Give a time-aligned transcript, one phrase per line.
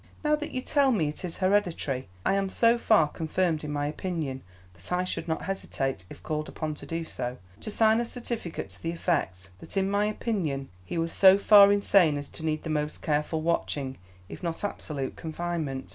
[0.23, 3.85] "Now that you tell me it is hereditary, I am so far confirmed in my
[3.85, 4.41] opinion
[4.73, 8.71] that I should not hesitate, if called upon to do so, to sign a certificate
[8.71, 12.63] to the effect that, in my opinion, he was so far insane as to need
[12.63, 15.89] the most careful watching, if not absolute confinement."